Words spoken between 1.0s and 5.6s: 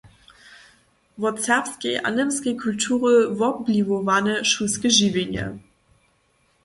-wot serbskej a němskej kultury wobwliwowane šulske žiwjenje